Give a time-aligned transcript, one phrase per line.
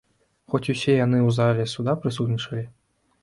[0.51, 2.65] Хоць усе яны ў зале суда прысутнічалі.